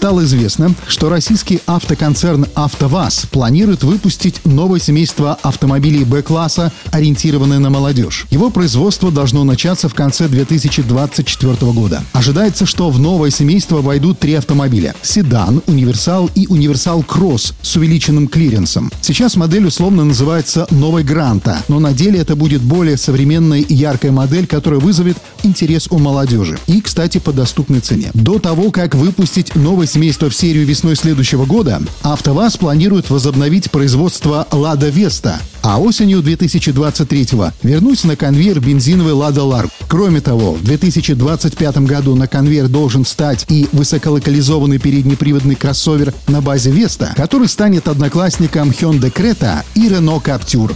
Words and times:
Стало 0.00 0.24
известно, 0.24 0.74
что 0.88 1.10
российский 1.10 1.60
автоконцерн 1.66 2.46
«АвтоВАЗ» 2.54 3.26
планирует 3.30 3.82
выпустить 3.84 4.40
новое 4.46 4.80
семейство 4.80 5.34
автомобилей 5.42 6.04
Б-класса, 6.04 6.72
ориентированное 6.90 7.58
на 7.58 7.68
молодежь. 7.68 8.26
Его 8.30 8.48
производство 8.48 9.12
должно 9.12 9.44
начаться 9.44 9.90
в 9.90 9.94
конце 9.94 10.26
2024 10.26 11.54
года. 11.72 12.02
Ожидается, 12.14 12.64
что 12.64 12.88
в 12.88 12.98
новое 12.98 13.28
семейство 13.28 13.82
войдут 13.82 14.18
три 14.18 14.32
автомобиля– 14.32 14.94
седан, 15.02 15.60
универсал 15.66 16.30
и 16.34 16.46
универсал 16.46 17.02
Кросс 17.02 17.52
с 17.60 17.76
увеличенным 17.76 18.26
клиренсом. 18.26 18.90
Сейчас 19.02 19.36
модель 19.36 19.66
условно 19.66 20.04
называется 20.04 20.66
«Новой 20.70 21.04
Гранта», 21.04 21.62
но 21.68 21.78
на 21.78 21.92
деле 21.92 22.20
это 22.20 22.36
будет 22.36 22.62
более 22.62 22.96
современная 22.96 23.60
и 23.60 23.74
яркая 23.74 24.12
модель, 24.12 24.46
которая 24.46 24.80
вызовет 24.80 25.18
интерес 25.42 25.88
у 25.90 25.98
молодежи. 25.98 26.58
И, 26.68 26.80
кстати, 26.80 27.18
по 27.18 27.34
доступной 27.34 27.80
цене. 27.80 28.10
До 28.14 28.38
того, 28.38 28.70
как 28.70 28.94
выпустить 28.94 29.54
новый 29.54 29.89
новое 29.90 30.04
семейство 30.04 30.30
в 30.30 30.34
серию 30.34 30.66
весной 30.66 30.94
следующего 30.94 31.46
года, 31.46 31.82
АвтоВАЗ 32.02 32.58
планирует 32.58 33.10
возобновить 33.10 33.70
производство 33.70 34.46
«Лада 34.52 34.88
Веста», 34.88 35.40
а 35.62 35.80
осенью 35.80 36.20
2023-го 36.20 37.52
вернуть 37.62 38.04
на 38.04 38.16
конвейер 38.16 38.60
бензиновый 38.60 39.14
«Лада 39.14 39.42
Ларк». 39.42 39.70
Кроме 39.88 40.20
того, 40.20 40.52
в 40.52 40.62
2025 40.62 41.78
году 41.78 42.14
на 42.14 42.28
конвейер 42.28 42.68
должен 42.68 43.04
встать 43.04 43.46
и 43.48 43.68
высоколокализованный 43.72 44.78
переднеприводный 44.78 45.56
кроссовер 45.56 46.14
на 46.28 46.40
базе 46.40 46.70
«Веста», 46.70 47.12
который 47.16 47.48
станет 47.48 47.88
одноклассником 47.88 48.70
Hyundai 48.70 49.12
Creta 49.12 49.64
и 49.74 49.88
Renault 49.88 50.22
Captur. 50.22 50.74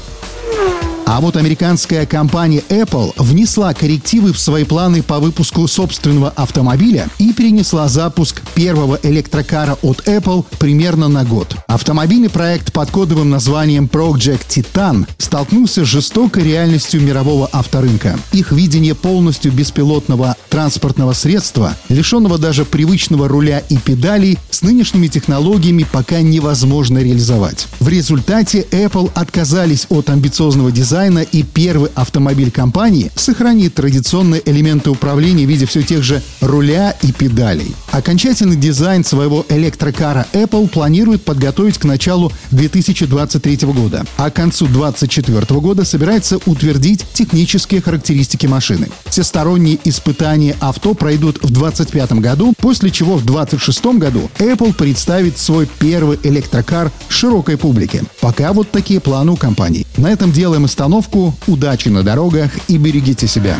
А 1.06 1.20
вот 1.20 1.36
американская 1.36 2.06
компания 2.06 2.62
Apple 2.70 3.12
внесла 3.18 3.74
коррективы 3.74 4.32
в 4.32 4.38
свои 4.38 4.64
планы 4.64 5.02
по 5.02 5.20
выпуску 5.20 5.68
собственного 5.68 6.30
автомобиля 6.30 7.08
и 7.18 7.32
перенесла 7.34 7.88
запуск 7.88 8.40
первого 8.54 8.98
электрокара 9.02 9.76
от 9.82 10.08
Apple 10.08 10.46
примерно 10.58 11.08
на 11.08 11.24
год. 11.24 11.56
Автомобильный 11.68 12.30
проект 12.30 12.72
под 12.72 12.90
кодовым 12.90 13.28
названием 13.28 13.84
Project 13.84 14.46
Titan 14.48 15.06
столкнулся 15.18 15.84
с 15.84 15.88
жестокой 15.88 16.42
реальностью 16.42 17.02
мирового 17.02 17.50
авторынка. 17.52 18.18
Их 18.32 18.50
видение 18.50 18.94
полностью 18.94 19.52
беспилотного 19.52 20.36
транспортного 20.48 21.12
средства, 21.12 21.74
лишенного 21.90 22.38
даже 22.38 22.64
привычного 22.64 23.28
руля 23.28 23.58
и 23.68 23.76
педалей, 23.76 24.38
с 24.50 24.62
нынешними 24.62 25.08
технологиями 25.08 25.84
пока 25.90 26.22
невозможно 26.22 26.98
реализовать. 26.98 27.66
В 27.78 27.88
результате 27.88 28.66
Apple 28.70 29.10
отказались 29.14 29.86
от 29.90 30.08
амбициозного 30.08 30.72
дизайна 30.72 30.93
дизайна 30.94 31.22
и 31.22 31.42
первый 31.42 31.90
автомобиль 31.96 32.52
компании 32.52 33.10
сохранит 33.16 33.74
традиционные 33.74 34.40
элементы 34.44 34.90
управления 34.90 35.44
в 35.44 35.48
виде 35.48 35.66
все 35.66 35.82
тех 35.82 36.04
же 36.04 36.22
руля 36.40 36.96
и 37.02 37.10
педалей. 37.10 37.74
Окончательный 37.90 38.54
дизайн 38.54 39.02
своего 39.02 39.44
электрокара 39.48 40.24
Apple 40.32 40.68
планирует 40.68 41.24
подготовить 41.24 41.78
к 41.78 41.84
началу 41.84 42.30
2023 42.52 43.56
года, 43.72 44.04
а 44.16 44.30
к 44.30 44.34
концу 44.34 44.68
2024 44.68 45.60
года 45.60 45.84
собирается 45.84 46.38
утвердить 46.46 47.04
технические 47.12 47.80
характеристики 47.80 48.46
машины. 48.46 48.88
Всесторонние 49.06 49.80
испытания 49.82 50.54
авто 50.60 50.94
пройдут 50.94 51.38
в 51.42 51.50
2025 51.50 52.12
году, 52.20 52.54
после 52.56 52.92
чего 52.92 53.16
в 53.16 53.24
2026 53.24 53.98
году 53.98 54.30
Apple 54.38 54.72
представит 54.72 55.38
свой 55.38 55.68
первый 55.80 56.20
электрокар 56.22 56.92
широкой 57.08 57.56
публике. 57.56 58.04
Пока 58.20 58.52
вот 58.52 58.70
такие 58.70 59.00
планы 59.00 59.32
у 59.32 59.36
компании. 59.36 59.84
На 59.96 60.12
этом 60.12 60.30
делаем 60.30 60.64
остановку 60.64 60.83
остановку, 60.84 61.34
удачи 61.46 61.88
на 61.88 62.02
дорогах 62.02 62.50
и 62.68 62.76
берегите 62.76 63.26
себя. 63.26 63.58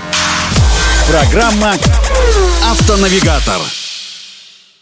Программа 1.08 1.72
«Автонавигатор». 2.70 3.83